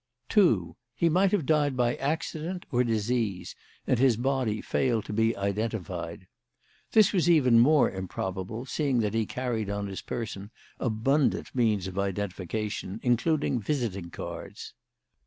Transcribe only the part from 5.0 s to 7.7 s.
to be identified. This was even